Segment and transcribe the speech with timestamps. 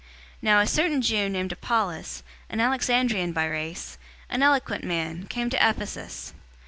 [0.37, 3.99] 018:024 Now a certain Jew named Apollos, an Alexandrian by race,
[4.31, 6.33] an eloquent man, came to Ephesus.